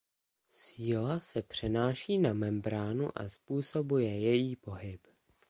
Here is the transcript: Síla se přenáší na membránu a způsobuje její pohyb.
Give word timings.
Síla 0.51 1.19
se 1.21 1.41
přenáší 1.41 2.17
na 2.17 2.33
membránu 2.33 3.09
a 3.17 3.29
způsobuje 3.29 4.19
její 4.19 4.55
pohyb. 4.55 5.01